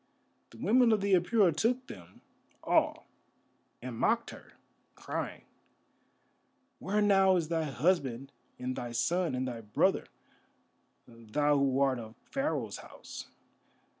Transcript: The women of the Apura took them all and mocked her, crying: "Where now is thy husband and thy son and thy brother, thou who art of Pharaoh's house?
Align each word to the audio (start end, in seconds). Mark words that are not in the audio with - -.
The 0.49 0.57
women 0.57 0.91
of 0.91 0.99
the 0.99 1.13
Apura 1.13 1.55
took 1.55 1.85
them 1.85 2.21
all 2.63 3.05
and 3.83 3.95
mocked 3.95 4.31
her, 4.31 4.53
crying: 4.95 5.43
"Where 6.79 7.03
now 7.03 7.35
is 7.35 7.49
thy 7.49 7.65
husband 7.65 8.31
and 8.57 8.75
thy 8.75 8.93
son 8.93 9.35
and 9.35 9.47
thy 9.47 9.61
brother, 9.61 10.07
thou 11.07 11.55
who 11.55 11.79
art 11.81 11.99
of 11.99 12.15
Pharaoh's 12.31 12.77
house? 12.77 13.27